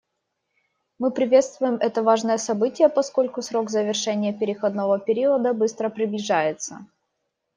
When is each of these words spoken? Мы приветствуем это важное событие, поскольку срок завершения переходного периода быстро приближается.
Мы 0.97 1.11
приветствуем 1.11 1.75
это 1.75 2.01
важное 2.01 2.39
событие, 2.39 2.89
поскольку 2.89 3.43
срок 3.43 3.69
завершения 3.69 4.33
переходного 4.33 4.97
периода 4.97 5.53
быстро 5.53 5.89
приближается. 5.89 6.87